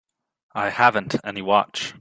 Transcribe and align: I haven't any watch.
I 0.55 0.71
haven't 0.71 1.13
any 1.23 1.43
watch. 1.43 1.89